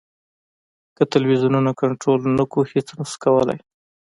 که 0.95 1.03
ټلویزیونونه 1.11 1.71
کنټرول 1.81 2.21
نه 2.37 2.43
کړو 2.51 2.69
هېڅ 2.73 2.87
نه 2.99 3.05
شو 3.09 3.17
کولای. 3.23 3.59